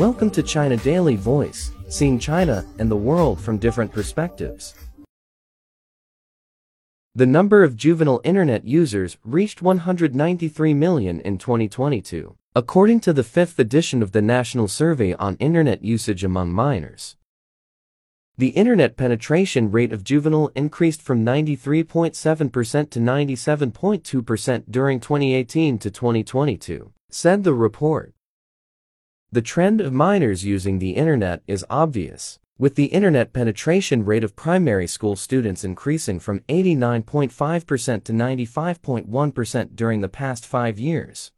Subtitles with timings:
[0.00, 4.74] Welcome to China Daily Voice, seeing China and the world from different perspectives.
[7.14, 13.58] The number of juvenile internet users reached 193 million in 2022, according to the fifth
[13.58, 17.16] edition of the National Survey on Internet Usage Among Minors.
[18.38, 26.90] The internet penetration rate of juvenile increased from 93.7% to 97.2% during 2018 to 2022,
[27.10, 28.14] said the report.
[29.32, 34.34] The trend of minors using the internet is obvious, with the internet penetration rate of
[34.34, 41.30] primary school students increasing from 89.5% to 95.1% during the past five years.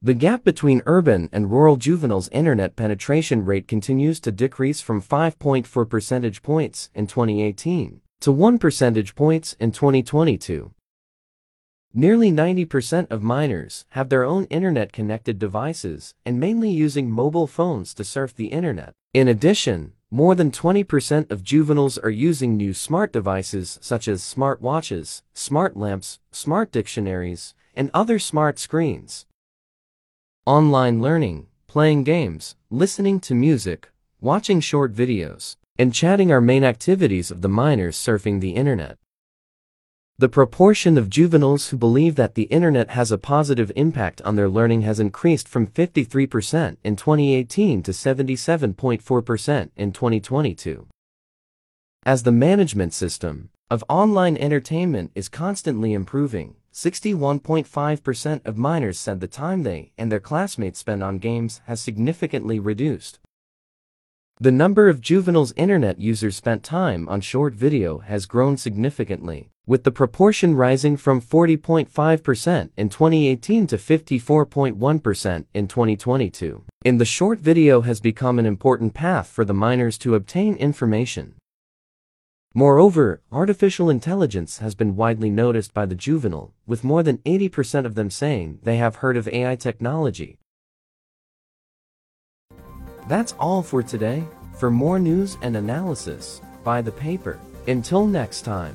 [0.00, 5.88] The gap between urban and rural juveniles' internet penetration rate continues to decrease from 5.4
[5.88, 10.72] percentage points in 2018 to 1 percentage points in 2022.
[11.98, 18.04] Nearly 90% of minors have their own internet-connected devices and mainly using mobile phones to
[18.04, 18.92] surf the internet.
[19.12, 24.62] In addition, more than 20% of juveniles are using new smart devices such as smart
[24.62, 29.26] watches, smart lamps, smart dictionaries, and other smart screens.
[30.46, 37.32] Online learning, playing games, listening to music, watching short videos, and chatting are main activities
[37.32, 38.98] of the minors surfing the internet.
[40.20, 44.48] The proportion of juveniles who believe that the internet has a positive impact on their
[44.48, 50.88] learning has increased from 53% in 2018 to 77.4% in 2022.
[52.04, 59.28] As the management system of online entertainment is constantly improving, 61.5% of minors said the
[59.28, 63.20] time they and their classmates spend on games has significantly reduced.
[64.40, 69.84] The number of juveniles internet users spent time on short video has grown significantly, with
[69.84, 76.64] the proportion rising from 40.5% in 2018 to 54.1% in 2022.
[76.86, 81.34] In the short video has become an important path for the minors to obtain information.
[82.54, 87.94] Moreover, artificial intelligence has been widely noticed by the juvenile, with more than 80% of
[87.94, 90.38] them saying they have heard of AI technology.
[93.06, 94.24] That's all for today.
[94.56, 97.38] For more news and analysis, buy the paper.
[97.66, 98.74] Until next time.